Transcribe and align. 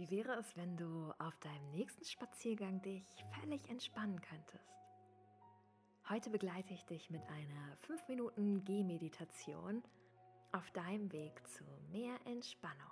Wie 0.00 0.10
wäre 0.10 0.32
es, 0.36 0.56
wenn 0.56 0.78
du 0.78 1.12
auf 1.18 1.38
deinem 1.40 1.72
nächsten 1.72 2.06
Spaziergang 2.06 2.80
dich 2.80 3.04
völlig 3.38 3.68
entspannen 3.68 4.18
könntest? 4.22 4.72
Heute 6.08 6.30
begleite 6.30 6.72
ich 6.72 6.86
dich 6.86 7.10
mit 7.10 7.20
einer 7.28 7.76
5 7.82 8.08
Minuten 8.08 8.64
Gehmeditation 8.64 9.82
auf 10.52 10.70
deinem 10.70 11.12
Weg 11.12 11.46
zu 11.48 11.64
mehr 11.92 12.14
Entspannung. 12.24 12.90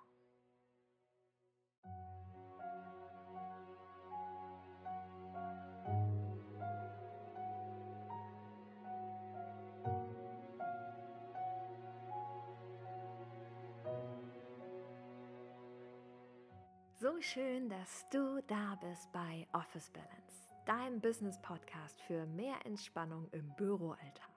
So 17.09 17.23
schön, 17.23 17.71
dass 17.71 18.07
du 18.11 18.43
da 18.49 18.79
bist 18.83 19.11
bei 19.13 19.47
Office 19.55 19.89
Balance, 19.89 20.55
deinem 20.67 21.01
Business 21.01 21.41
Podcast 21.41 22.03
für 22.03 22.27
mehr 22.27 22.57
Entspannung 22.67 23.29
im 23.31 23.51
Büroalltag. 23.57 24.29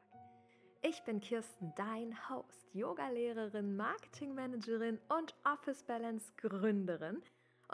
Ich 0.81 1.03
bin 1.03 1.19
Kirsten, 1.19 1.73
dein 1.75 2.15
Host, 2.29 2.73
Yogalehrerin, 2.73 3.75
Marketingmanagerin 3.75 4.99
und 5.09 5.35
Office 5.43 5.83
Balance 5.83 6.31
Gründerin 6.37 7.21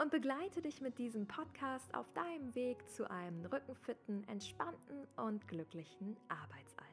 und 0.00 0.10
begleite 0.10 0.62
dich 0.62 0.80
mit 0.80 0.98
diesem 0.98 1.28
Podcast 1.28 1.94
auf 1.94 2.12
deinem 2.14 2.52
Weg 2.56 2.88
zu 2.90 3.08
einem 3.08 3.44
rückenfitten, 3.44 4.26
entspannten 4.26 5.06
und 5.16 5.46
glücklichen 5.46 6.16
Arbeitsalltag. 6.28 6.88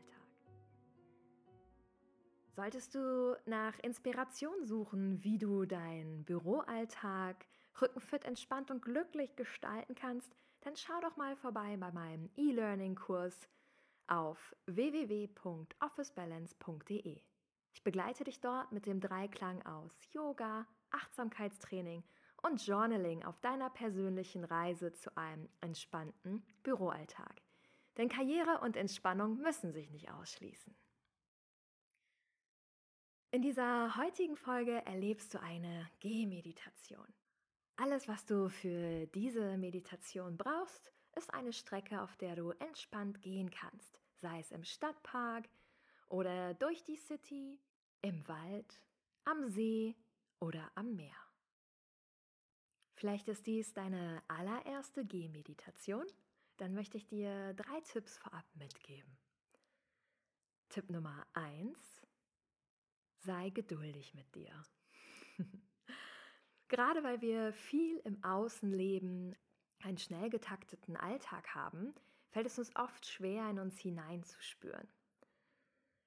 Solltest 2.55 2.93
du 2.93 3.35
nach 3.47 3.79
Inspiration 3.79 4.63
suchen, 4.63 5.23
wie 5.23 5.39
du 5.39 5.65
deinen 5.65 6.23
Büroalltag 6.23 7.47
rückenfit, 7.81 8.25
entspannt 8.25 8.71
und 8.71 8.81
glücklich 8.81 9.35
gestalten 9.35 9.95
kannst, 9.95 10.35
dann 10.61 10.75
schau 10.75 10.99
doch 11.01 11.17
mal 11.17 11.35
vorbei 11.35 11.77
bei 11.77 11.91
meinem 11.91 12.29
E-Learning-Kurs 12.35 13.47
auf 14.07 14.55
www.officebalance.de. 14.65 17.21
Ich 17.73 17.83
begleite 17.83 18.23
dich 18.23 18.39
dort 18.39 18.71
mit 18.71 18.85
dem 18.85 18.99
Dreiklang 18.99 19.65
aus 19.65 19.93
Yoga, 20.11 20.67
Achtsamkeitstraining 20.91 22.03
und 22.41 22.65
Journaling 22.65 23.23
auf 23.23 23.39
deiner 23.41 23.69
persönlichen 23.69 24.43
Reise 24.43 24.93
zu 24.93 25.15
einem 25.17 25.49
entspannten 25.61 26.45
Büroalltag. 26.63 27.41
Denn 27.97 28.09
Karriere 28.09 28.59
und 28.61 28.75
Entspannung 28.75 29.37
müssen 29.37 29.71
sich 29.71 29.89
nicht 29.89 30.11
ausschließen. 30.11 30.75
In 33.31 33.41
dieser 33.41 33.97
heutigen 33.97 34.37
Folge 34.37 34.85
erlebst 34.85 35.33
du 35.33 35.41
eine 35.41 35.89
Gehmeditation. 35.99 37.07
Alles, 37.77 38.07
was 38.07 38.25
du 38.25 38.49
für 38.49 39.05
diese 39.07 39.57
Meditation 39.57 40.37
brauchst, 40.37 40.93
ist 41.15 41.33
eine 41.33 41.51
Strecke, 41.51 42.01
auf 42.01 42.15
der 42.17 42.35
du 42.35 42.51
entspannt 42.51 43.21
gehen 43.21 43.49
kannst, 43.51 44.01
sei 44.15 44.39
es 44.39 44.51
im 44.51 44.63
Stadtpark 44.63 45.49
oder 46.07 46.53
durch 46.53 46.83
die 46.83 46.95
City, 46.95 47.59
im 48.01 48.25
Wald, 48.27 48.81
am 49.25 49.49
See 49.49 49.95
oder 50.39 50.71
am 50.75 50.95
Meer. 50.95 51.15
Vielleicht 52.93 53.27
ist 53.27 53.45
dies 53.45 53.73
deine 53.73 54.23
allererste 54.29 55.05
Gehmeditation, 55.05 56.05
dann 56.57 56.73
möchte 56.73 56.95
ich 56.95 57.07
dir 57.07 57.53
drei 57.55 57.81
Tipps 57.81 58.17
vorab 58.17 58.45
mitgeben. 58.55 59.17
Tipp 60.69 60.89
Nummer 60.89 61.25
1. 61.33 61.77
Sei 63.19 63.49
geduldig 63.49 64.13
mit 64.13 64.33
dir. 64.33 64.63
Gerade 66.75 67.05
weil 67.05 67.21
wir 67.21 67.53
viel 67.53 67.99
im 67.99 68.21
Außen 68.21 68.69
leben, 68.69 69.33
einen 69.81 69.97
schnell 69.97 70.29
getakteten 70.29 70.97
Alltag 70.97 71.55
haben, 71.55 71.95
fällt 72.31 72.47
es 72.47 72.59
uns 72.59 72.75
oft 72.75 73.05
schwer, 73.05 73.49
in 73.49 73.59
uns 73.59 73.79
hineinzuspüren. 73.79 74.85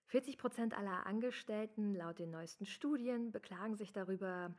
40 0.09 0.37
Prozent 0.37 0.77
aller 0.77 1.07
Angestellten 1.07 1.95
laut 1.95 2.19
den 2.19 2.31
neuesten 2.31 2.67
Studien 2.67 3.33
beklagen 3.33 3.77
sich 3.77 3.95
darüber, 3.95 4.55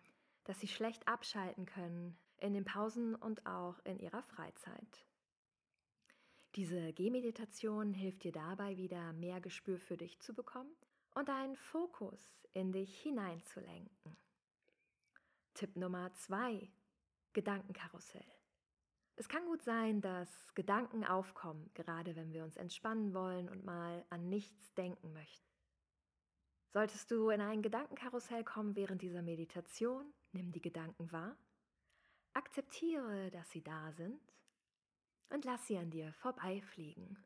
dass 0.45 0.59
sie 0.59 0.67
schlecht 0.67 1.07
abschalten 1.07 1.67
können 1.67 2.17
in 2.39 2.55
den 2.55 2.65
Pausen 2.65 3.13
und 3.13 3.45
auch 3.45 3.77
in 3.85 3.99
ihrer 3.99 4.23
Freizeit. 4.23 5.05
Diese 6.55 6.91
Gehmeditation 6.91 7.93
hilft 7.93 8.23
dir 8.23 8.31
dabei, 8.31 8.77
wieder 8.77 9.13
mehr 9.13 9.41
Gespür 9.41 9.77
für 9.77 9.95
dich 9.95 10.19
zu 10.21 10.33
bekommen 10.33 10.75
und 11.13 11.29
deinen 11.29 11.55
Fokus 11.55 12.19
in 12.53 12.71
dich 12.71 12.99
hineinzulenken. 12.99 14.17
Tipp 15.59 15.75
Nummer 15.75 16.13
zwei: 16.13 16.71
Gedankenkarussell. 17.33 18.23
Es 19.17 19.27
kann 19.27 19.45
gut 19.45 19.61
sein, 19.61 19.99
dass 19.99 20.53
Gedanken 20.53 21.03
aufkommen, 21.03 21.69
gerade 21.73 22.15
wenn 22.15 22.31
wir 22.31 22.45
uns 22.45 22.55
entspannen 22.55 23.13
wollen 23.13 23.49
und 23.49 23.65
mal 23.65 24.05
an 24.09 24.29
nichts 24.29 24.73
denken 24.75 25.11
möchten. 25.11 25.51
Solltest 26.69 27.11
du 27.11 27.29
in 27.29 27.41
ein 27.41 27.61
Gedankenkarussell 27.61 28.45
kommen 28.45 28.77
während 28.77 29.01
dieser 29.01 29.21
Meditation, 29.21 30.13
nimm 30.31 30.53
die 30.53 30.61
Gedanken 30.61 31.11
wahr, 31.11 31.35
akzeptiere, 32.31 33.29
dass 33.31 33.49
sie 33.49 33.61
da 33.61 33.91
sind 33.91 34.33
und 35.27 35.43
lass 35.43 35.67
sie 35.67 35.77
an 35.77 35.91
dir 35.91 36.13
vorbeifliegen. 36.13 37.21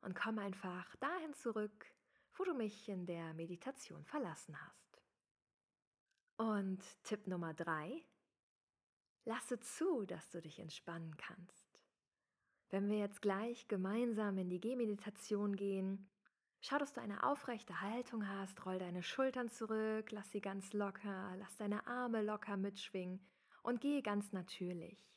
Und 0.00 0.14
komm 0.14 0.38
einfach 0.38 0.96
dahin 0.96 1.34
zurück, 1.34 1.92
wo 2.36 2.44
du 2.44 2.54
mich 2.54 2.88
in 2.88 3.04
der 3.04 3.34
Meditation 3.34 4.02
verlassen 4.06 4.58
hast. 4.58 4.93
Und 6.36 6.82
Tipp 7.04 7.26
Nummer 7.28 7.54
drei, 7.54 8.02
lasse 9.24 9.60
zu, 9.60 10.04
dass 10.04 10.30
du 10.30 10.42
dich 10.42 10.58
entspannen 10.58 11.16
kannst. 11.16 11.80
Wenn 12.70 12.88
wir 12.88 12.98
jetzt 12.98 13.22
gleich 13.22 13.68
gemeinsam 13.68 14.36
in 14.38 14.50
die 14.50 14.60
Gehmeditation 14.60 15.54
gehen, 15.54 16.10
schau, 16.60 16.78
dass 16.78 16.92
du 16.92 17.00
eine 17.00 17.22
aufrechte 17.22 17.80
Haltung 17.80 18.28
hast, 18.28 18.66
roll 18.66 18.78
deine 18.78 19.04
Schultern 19.04 19.48
zurück, 19.48 20.10
lass 20.10 20.32
sie 20.32 20.40
ganz 20.40 20.72
locker, 20.72 21.36
lass 21.36 21.56
deine 21.56 21.86
Arme 21.86 22.20
locker 22.20 22.56
mitschwingen 22.56 23.24
und 23.62 23.80
gehe 23.80 24.02
ganz 24.02 24.32
natürlich. 24.32 25.08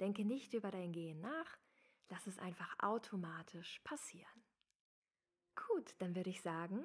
Denke 0.00 0.24
nicht 0.24 0.54
über 0.54 0.70
dein 0.70 0.92
Gehen 0.92 1.20
nach, 1.20 1.58
lass 2.08 2.26
es 2.26 2.38
einfach 2.38 2.74
automatisch 2.78 3.80
passieren. 3.84 4.44
Gut, 5.54 5.94
dann 5.98 6.16
würde 6.16 6.30
ich 6.30 6.40
sagen, 6.40 6.84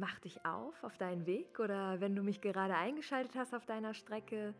Mach 0.00 0.18
dich 0.20 0.46
auf 0.46 0.82
auf 0.82 0.96
deinen 0.96 1.26
Weg 1.26 1.60
oder 1.60 2.00
wenn 2.00 2.16
du 2.16 2.22
mich 2.22 2.40
gerade 2.40 2.74
eingeschaltet 2.74 3.34
hast 3.34 3.52
auf 3.52 3.66
deiner 3.66 3.92
Strecke, 3.92 4.54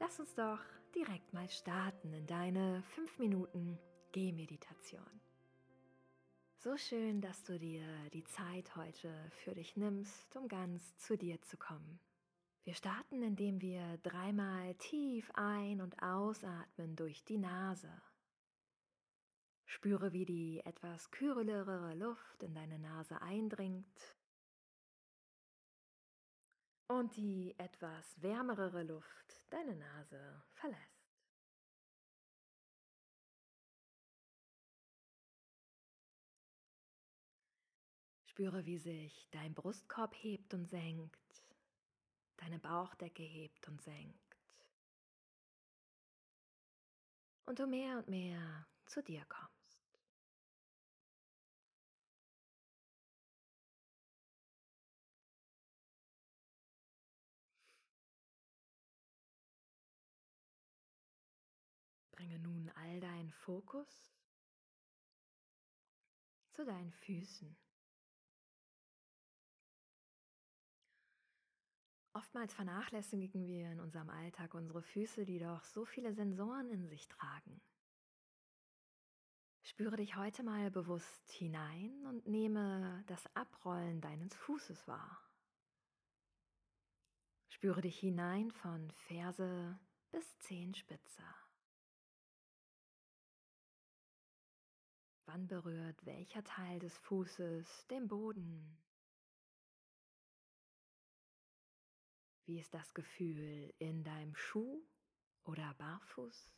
lass 0.00 0.18
uns 0.18 0.34
doch 0.34 0.58
direkt 0.96 1.32
mal 1.32 1.48
starten 1.48 2.12
in 2.12 2.26
deine 2.26 2.82
5 2.96 3.20
Minuten 3.20 3.78
Gehmeditation. 4.10 5.20
So 6.56 6.76
schön, 6.76 7.20
dass 7.20 7.44
du 7.44 7.56
dir 7.56 7.84
die 8.12 8.24
Zeit 8.24 8.74
heute 8.74 9.14
für 9.44 9.54
dich 9.54 9.76
nimmst, 9.76 10.34
um 10.34 10.48
ganz 10.48 10.98
zu 10.98 11.16
dir 11.16 11.40
zu 11.40 11.56
kommen. 11.56 12.00
Wir 12.64 12.74
starten, 12.74 13.22
indem 13.22 13.60
wir 13.60 13.96
dreimal 13.98 14.74
tief 14.74 15.30
ein- 15.34 15.82
und 15.82 16.02
ausatmen 16.02 16.96
durch 16.96 17.24
die 17.24 17.38
Nase. 17.38 17.92
Spüre, 19.66 20.12
wie 20.12 20.24
die 20.24 20.62
etwas 20.64 21.12
kühlere 21.12 21.94
Luft 21.94 22.42
in 22.42 22.56
deine 22.56 22.80
Nase 22.80 23.22
eindringt 23.22 24.16
und 26.90 27.16
die 27.16 27.54
etwas 27.56 28.20
wärmere 28.20 28.82
Luft 28.82 29.44
deine 29.48 29.76
Nase 29.76 30.42
verlässt. 30.54 30.80
Spüre, 38.24 38.66
wie 38.66 38.78
sich 38.78 39.28
dein 39.30 39.54
Brustkorb 39.54 40.16
hebt 40.16 40.52
und 40.52 40.66
senkt, 40.66 41.44
deine 42.38 42.58
Bauchdecke 42.58 43.22
hebt 43.22 43.68
und 43.68 43.80
senkt. 43.80 44.36
Und 47.46 47.60
du 47.60 47.68
mehr 47.68 47.98
und 47.98 48.08
mehr 48.08 48.66
zu 48.86 49.00
dir 49.00 49.24
kommst. 49.28 49.59
Bringe 62.20 62.38
nun 62.40 62.70
all 62.74 63.00
deinen 63.00 63.30
Fokus 63.30 63.88
zu 66.50 66.66
deinen 66.66 66.92
Füßen. 66.92 67.56
Oftmals 72.12 72.52
vernachlässigen 72.52 73.46
wir 73.46 73.72
in 73.72 73.80
unserem 73.80 74.10
Alltag 74.10 74.52
unsere 74.52 74.82
Füße, 74.82 75.24
die 75.24 75.38
doch 75.38 75.64
so 75.64 75.86
viele 75.86 76.12
Sensoren 76.12 76.68
in 76.68 76.86
sich 76.88 77.08
tragen. 77.08 77.62
Spüre 79.62 79.96
dich 79.96 80.16
heute 80.16 80.42
mal 80.42 80.70
bewusst 80.70 81.32
hinein 81.32 82.04
und 82.04 82.26
nehme 82.26 83.02
das 83.06 83.34
Abrollen 83.34 84.02
deines 84.02 84.34
Fußes 84.34 84.86
wahr. 84.86 85.26
Spüre 87.48 87.80
dich 87.80 87.98
hinein 87.98 88.50
von 88.50 88.90
Ferse 88.90 89.80
bis 90.10 90.38
Zehenspitze. 90.40 91.22
Wann 95.32 95.46
berührt 95.46 96.04
welcher 96.06 96.42
Teil 96.42 96.80
des 96.80 96.98
Fußes 96.98 97.86
den 97.86 98.08
Boden? 98.08 98.76
Wie 102.46 102.58
ist 102.58 102.74
das 102.74 102.92
Gefühl 102.94 103.72
in 103.78 104.02
deinem 104.02 104.34
Schuh 104.34 104.82
oder 105.44 105.72
Barfuß? 105.74 106.52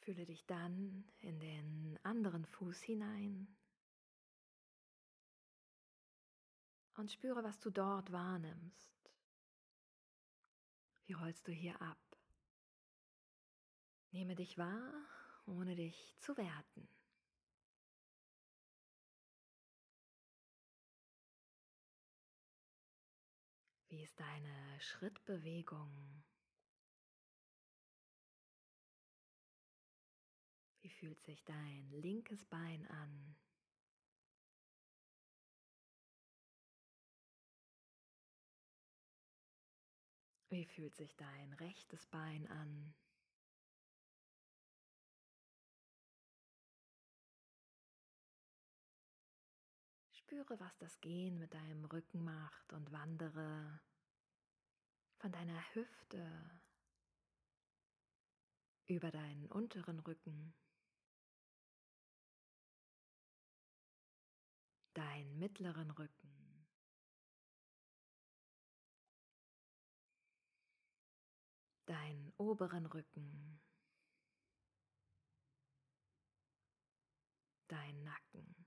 Fühle 0.00 0.26
dich 0.26 0.44
dann 0.46 1.04
in 1.18 1.38
den 1.38 1.96
anderen 2.02 2.44
Fuß 2.44 2.82
hinein 2.82 3.56
und 6.96 7.12
spüre, 7.12 7.44
was 7.44 7.60
du 7.60 7.70
dort 7.70 8.10
wahrnimmst. 8.10 8.95
Wie 11.06 11.12
rollst 11.12 11.46
du 11.46 11.52
hier 11.52 11.80
ab? 11.80 12.18
Nehme 14.10 14.34
dich 14.34 14.58
wahr, 14.58 14.92
ohne 15.46 15.76
dich 15.76 16.16
zu 16.18 16.36
werten. 16.36 16.88
Wie 23.88 24.02
ist 24.02 24.18
deine 24.18 24.80
Schrittbewegung? 24.80 26.24
Wie 30.80 30.90
fühlt 30.90 31.22
sich 31.22 31.44
dein 31.44 31.88
linkes 31.90 32.44
Bein 32.46 32.84
an? 32.88 33.36
Wie 40.48 40.64
fühlt 40.64 40.96
sich 40.96 41.16
dein 41.16 41.52
rechtes 41.54 42.06
Bein 42.06 42.46
an? 42.48 42.94
Spüre, 50.12 50.58
was 50.60 50.76
das 50.78 51.00
Gehen 51.00 51.38
mit 51.38 51.52
deinem 51.54 51.84
Rücken 51.84 52.24
macht 52.24 52.72
und 52.72 52.90
wandere 52.92 53.80
von 55.18 55.32
deiner 55.32 55.74
Hüfte 55.74 56.60
über 58.86 59.10
deinen 59.10 59.46
unteren 59.46 59.98
Rücken 60.00 60.54
deinen 64.96 65.38
mittleren 65.38 65.90
Rücken, 65.90 66.25
deinen 71.86 72.32
oberen 72.36 72.86
Rücken, 72.86 73.60
deinen 77.68 78.02
Nacken. 78.04 78.66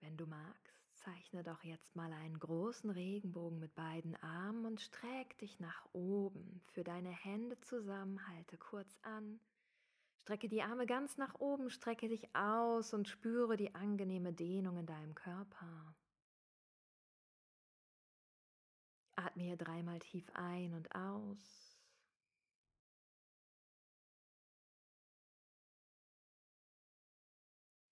Wenn 0.00 0.16
du 0.16 0.26
magst, 0.26 0.80
zeichne 0.94 1.44
doch 1.44 1.62
jetzt 1.62 1.94
mal 1.94 2.12
einen 2.12 2.38
großen 2.38 2.90
Regenbogen 2.90 3.58
mit 3.58 3.74
beiden 3.74 4.16
Armen 4.16 4.66
und 4.66 4.80
streck 4.80 5.36
dich 5.38 5.60
nach 5.60 5.86
oben. 5.92 6.62
Für 6.68 6.84
deine 6.84 7.10
Hände 7.10 7.60
zusammen, 7.60 8.26
halte 8.28 8.56
kurz 8.56 8.96
an 9.02 9.40
Strecke 10.30 10.48
die 10.48 10.62
Arme 10.62 10.86
ganz 10.86 11.16
nach 11.16 11.34
oben, 11.40 11.70
strecke 11.70 12.08
dich 12.08 12.36
aus 12.36 12.94
und 12.94 13.08
spüre 13.08 13.56
die 13.56 13.74
angenehme 13.74 14.32
Dehnung 14.32 14.76
in 14.76 14.86
deinem 14.86 15.14
Körper. 15.14 15.96
Atme 19.20 19.44
hier 19.44 19.56
dreimal 19.56 19.98
tief 20.00 20.28
ein 20.34 20.74
und 20.74 20.94
aus. 20.94 21.78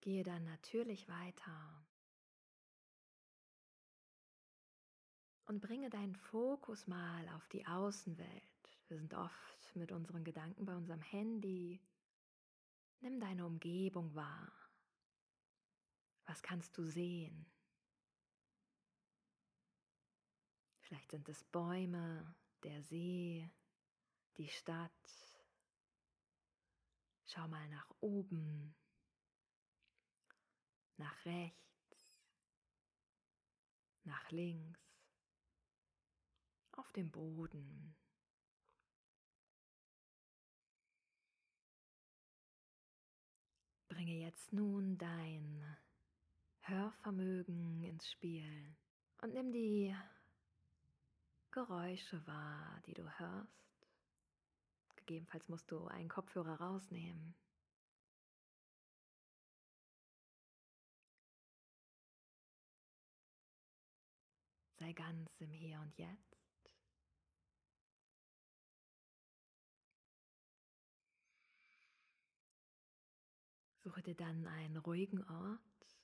Gehe 0.00 0.22
dann 0.22 0.44
natürlich 0.44 1.08
weiter. 1.08 1.86
Und 5.46 5.60
bringe 5.60 5.90
deinen 5.90 6.14
Fokus 6.14 6.86
mal 6.86 7.28
auf 7.36 7.48
die 7.48 7.66
Außenwelt. 7.66 8.42
Wir 8.88 8.98
sind 8.98 9.14
oft 9.14 9.76
mit 9.76 9.92
unseren 9.92 10.24
Gedanken 10.24 10.64
bei 10.64 10.74
unserem 10.74 11.00
Handy, 11.00 11.80
Nimm 13.00 13.20
deine 13.20 13.46
Umgebung 13.46 14.14
wahr. 14.14 14.52
Was 16.26 16.42
kannst 16.42 16.76
du 16.76 16.84
sehen? 16.84 17.46
Vielleicht 20.88 21.10
sind 21.10 21.28
es 21.28 21.44
Bäume, 21.44 22.34
der 22.62 22.82
See, 22.82 23.46
die 24.38 24.48
Stadt. 24.48 24.90
Schau 27.26 27.46
mal 27.46 27.68
nach 27.68 27.90
oben, 28.00 28.74
nach 30.96 31.26
rechts, 31.26 31.94
nach 34.04 34.30
links, 34.30 34.80
auf 36.72 36.90
dem 36.92 37.10
Boden. 37.10 37.94
Bringe 43.88 44.14
jetzt 44.14 44.54
nun 44.54 44.96
dein 44.96 45.76
Hörvermögen 46.60 47.82
ins 47.82 48.10
Spiel 48.10 48.74
und 49.20 49.34
nimm 49.34 49.52
die 49.52 49.94
Geräusche 51.58 52.24
wahr, 52.24 52.80
die 52.86 52.94
du 52.94 53.02
hörst. 53.18 53.88
Gegebenenfalls 54.94 55.48
musst 55.48 55.68
du 55.72 55.88
einen 55.88 56.08
Kopfhörer 56.08 56.60
rausnehmen. 56.60 57.34
Sei 64.76 64.92
ganz 64.92 65.28
im 65.40 65.50
Hier 65.50 65.80
und 65.80 65.98
Jetzt. 65.98 66.38
Suche 73.82 74.02
dir 74.02 74.14
dann 74.14 74.46
einen 74.46 74.76
ruhigen 74.76 75.24
Ort, 75.24 75.98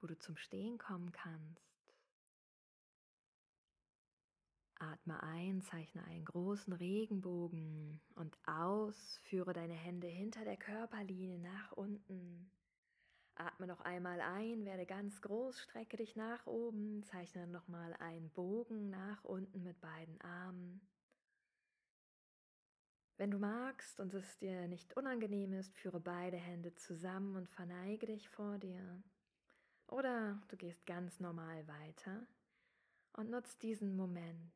wo 0.00 0.08
du 0.08 0.18
zum 0.18 0.36
Stehen 0.36 0.78
kommen 0.78 1.12
kannst. 1.12 1.73
Atme 4.92 5.22
ein, 5.22 5.62
zeichne 5.62 6.04
einen 6.04 6.24
großen 6.24 6.72
Regenbogen 6.72 8.00
und 8.16 8.36
aus, 8.46 9.18
führe 9.24 9.52
deine 9.52 9.74
Hände 9.74 10.06
hinter 10.06 10.44
der 10.44 10.58
Körperlinie 10.58 11.38
nach 11.38 11.72
unten. 11.72 12.50
Atme 13.34 13.66
noch 13.66 13.80
einmal 13.80 14.20
ein, 14.20 14.64
werde 14.64 14.84
ganz 14.84 15.20
groß, 15.22 15.58
strecke 15.58 15.96
dich 15.96 16.16
nach 16.16 16.46
oben, 16.46 17.02
zeichne 17.04 17.46
nochmal 17.46 17.94
einen 17.94 18.28
Bogen 18.30 18.90
nach 18.90 19.24
unten 19.24 19.62
mit 19.62 19.80
beiden 19.80 20.20
Armen. 20.20 20.80
Wenn 23.16 23.30
du 23.30 23.38
magst 23.38 24.00
und 24.00 24.12
es 24.12 24.38
dir 24.38 24.68
nicht 24.68 24.96
unangenehm 24.96 25.54
ist, 25.54 25.74
führe 25.76 26.00
beide 26.00 26.36
Hände 26.36 26.74
zusammen 26.74 27.36
und 27.36 27.48
verneige 27.48 28.06
dich 28.06 28.28
vor 28.28 28.58
dir. 28.58 29.02
Oder 29.88 30.42
du 30.48 30.56
gehst 30.56 30.84
ganz 30.84 31.20
normal 31.20 31.66
weiter 31.66 32.26
und 33.16 33.30
nutzt 33.30 33.62
diesen 33.62 33.96
Moment, 33.96 34.52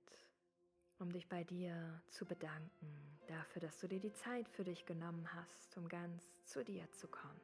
um 0.98 1.12
dich 1.12 1.28
bei 1.28 1.44
dir 1.44 2.02
zu 2.08 2.24
bedanken, 2.24 3.18
dafür, 3.28 3.60
dass 3.62 3.78
du 3.78 3.88
dir 3.88 4.00
die 4.00 4.12
Zeit 4.12 4.48
für 4.48 4.64
dich 4.64 4.84
genommen 4.84 5.32
hast, 5.34 5.76
um 5.76 5.88
ganz 5.88 6.24
zu 6.44 6.64
dir 6.64 6.90
zu 6.92 7.06
kommen. 7.08 7.40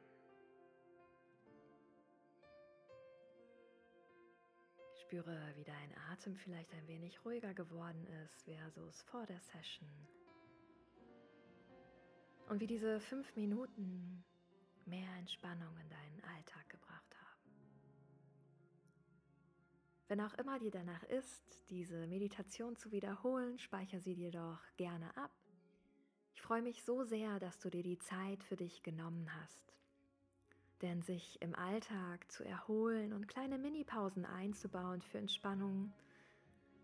Spüre, 5.01 5.53
wie 5.55 5.63
dein 5.63 5.95
Atem 6.11 6.35
vielleicht 6.35 6.73
ein 6.73 6.87
wenig 6.87 7.23
ruhiger 7.23 7.53
geworden 7.53 8.07
ist 8.23 8.43
versus 8.43 9.01
vor 9.03 9.25
der 9.27 9.39
Session. 9.39 9.87
Und 12.49 12.59
wie 12.59 12.67
diese 12.67 12.99
fünf 12.99 13.35
Minuten 13.35 14.23
mehr 14.85 15.09
Entspannung 15.19 15.77
in 15.77 15.89
deinen 15.89 16.23
Alltag 16.35 16.69
gebracht 16.69 17.15
haben. 17.15 17.24
Wenn 20.07 20.21
auch 20.21 20.35
immer 20.35 20.59
dir 20.59 20.69
danach 20.69 21.03
ist, 21.03 21.63
diese 21.69 22.05
Meditation 22.05 22.75
zu 22.75 22.91
wiederholen, 22.91 23.57
speichere 23.57 24.01
sie 24.01 24.13
dir 24.13 24.31
doch 24.31 24.59
gerne 24.77 25.15
ab. 25.17 25.31
Ich 26.35 26.41
freue 26.41 26.61
mich 26.61 26.83
so 26.83 27.03
sehr, 27.03 27.39
dass 27.39 27.59
du 27.59 27.69
dir 27.71 27.81
die 27.81 27.97
Zeit 27.97 28.43
für 28.43 28.55
dich 28.55 28.83
genommen 28.83 29.27
hast. 29.41 29.73
Denn 30.83 31.01
sich 31.01 31.41
im 31.41 31.55
Alltag 31.55 32.31
zu 32.31 32.43
erholen 32.43 33.13
und 33.13 33.27
kleine 33.27 33.57
Minipausen 33.57 34.25
einzubauen 34.25 35.01
für 35.01 35.17
Entspannung 35.17 35.91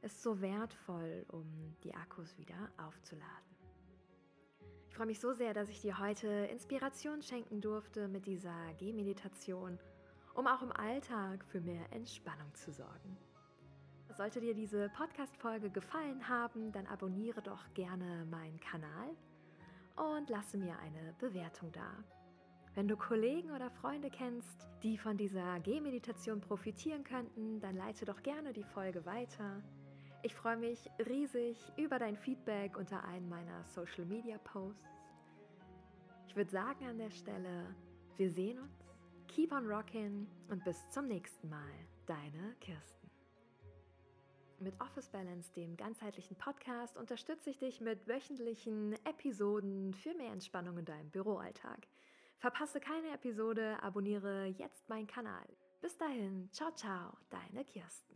ist 0.01 0.23
so 0.23 0.41
wertvoll, 0.41 1.25
um 1.27 1.75
die 1.83 1.93
Akkus 1.93 2.35
wieder 2.37 2.71
aufzuladen. 2.77 3.51
Ich 4.87 4.95
freue 4.95 5.05
mich 5.05 5.19
so 5.19 5.33
sehr, 5.33 5.53
dass 5.53 5.69
ich 5.69 5.81
dir 5.81 5.99
heute 5.99 6.27
Inspiration 6.27 7.21
schenken 7.21 7.61
durfte 7.61 8.07
mit 8.07 8.25
dieser 8.25 8.73
Gehmeditation, 8.79 9.77
um 10.35 10.47
auch 10.47 10.61
im 10.61 10.71
Alltag 10.71 11.43
für 11.45 11.61
mehr 11.61 11.91
Entspannung 11.91 12.53
zu 12.53 12.71
sorgen. 12.71 13.17
Sollte 14.17 14.41
dir 14.41 14.53
diese 14.53 14.89
Podcast-Folge 14.89 15.69
gefallen 15.69 16.27
haben, 16.27 16.71
dann 16.71 16.85
abonniere 16.87 17.41
doch 17.41 17.73
gerne 17.73 18.25
meinen 18.25 18.59
Kanal 18.59 19.15
und 19.95 20.29
lasse 20.29 20.57
mir 20.57 20.77
eine 20.79 21.13
Bewertung 21.19 21.71
da. 21.71 22.03
Wenn 22.73 22.87
du 22.87 22.95
Kollegen 22.95 23.51
oder 23.51 23.69
Freunde 23.69 24.09
kennst, 24.09 24.67
die 24.81 24.97
von 24.97 25.17
dieser 25.17 25.59
Gehmeditation 25.59 26.39
profitieren 26.39 27.03
könnten, 27.03 27.59
dann 27.59 27.75
leite 27.75 28.05
doch 28.05 28.23
gerne 28.23 28.53
die 28.53 28.63
Folge 28.63 29.05
weiter. 29.05 29.61
Ich 30.23 30.35
freue 30.35 30.57
mich 30.57 30.89
riesig 31.07 31.57
über 31.77 31.99
dein 31.99 32.15
Feedback 32.15 32.77
unter 32.77 33.03
einem 33.03 33.27
meiner 33.27 33.63
Social 33.65 34.05
Media 34.05 34.37
Posts. 34.37 34.87
Ich 36.27 36.35
würde 36.35 36.51
sagen 36.51 36.85
an 36.85 36.97
der 36.97 37.09
Stelle, 37.09 37.75
wir 38.17 38.31
sehen 38.31 38.59
uns, 38.59 38.80
keep 39.31 39.53
on 39.53 39.65
rockin' 39.65 40.27
und 40.49 40.63
bis 40.65 40.89
zum 40.89 41.07
nächsten 41.07 41.49
Mal. 41.49 41.71
Deine 42.05 42.55
Kirsten. 42.59 43.09
Mit 44.59 44.79
Office 44.81 45.09
Balance, 45.09 45.51
dem 45.53 45.77
ganzheitlichen 45.77 46.37
Podcast, 46.37 46.97
unterstütze 46.97 47.49
ich 47.49 47.57
dich 47.57 47.81
mit 47.81 48.07
wöchentlichen 48.07 48.93
Episoden 49.05 49.93
für 49.93 50.13
mehr 50.15 50.33
Entspannung 50.33 50.77
in 50.77 50.85
deinem 50.85 51.09
Büroalltag. 51.09 51.87
Verpasse 52.37 52.79
keine 52.79 53.13
Episode, 53.13 53.81
abonniere 53.81 54.45
jetzt 54.45 54.89
meinen 54.89 55.07
Kanal. 55.07 55.47
Bis 55.79 55.97
dahin, 55.97 56.49
ciao, 56.51 56.71
ciao, 56.71 57.17
deine 57.29 57.63
Kirsten. 57.63 58.10